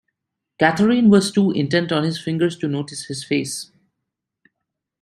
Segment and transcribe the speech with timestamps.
[0.57, 3.69] Catherine was too intent on his fingers to notice his face.